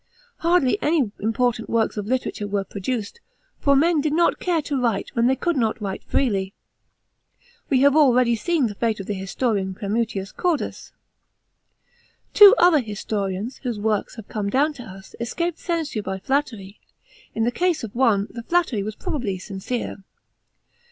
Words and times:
Hardly 0.37 0.81
any 0.81 1.11
important 1.19 1.69
works 1.69 1.95
of 1.95 2.07
liternture 2.07 2.47
were 2.47 2.63
produced, 2.63 3.21
for 3.59 3.75
men 3.75 4.01
did 4.01 4.13
not 4.13 4.39
care 4.39 4.63
to 4.63 4.81
write 4.81 5.11
wh^n 5.15 5.27
thev 5.27 5.39
could 5.39 5.55
not 5.55 5.79
write 5.79 6.03
freely. 6.05 6.55
We 7.69 7.81
have 7.81 7.95
already 7.95 8.35
seen 8.35 8.65
the 8.65 8.73
fate 8.73 8.99
of 8.99 9.05
the 9.05 9.13
historian 9.13 9.75
Cremutius 9.75 10.31
Cordus. 10.35 10.91
Two 12.33 12.55
other 12.57 12.79
historians 12.79 13.57
whose 13.57 13.77
works 13.79 14.15
have 14.15 14.27
come 14.27 14.49
down 14.49 14.73
to 14.73 14.83
us, 14.83 15.13
escaped 15.19 15.59
censure 15.59 16.01
by 16.01 16.17
flattery, 16.17 16.79
In 17.35 17.43
the 17.43 17.51
case 17.51 17.83
of 17.83 17.93
one, 17.93 18.25
the 18.31 18.41
flattery 18.41 18.81
was 18.81 18.95
pr 18.95 19.11
bably 19.11 19.39
sincere. 19.39 20.03